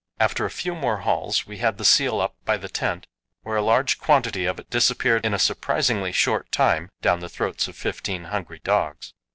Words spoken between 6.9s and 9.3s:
down the throats of fifteen hungry dogs.